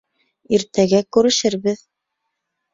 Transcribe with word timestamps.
Иртәгә 0.57 1.03
күрешербеҙ. 1.17 1.87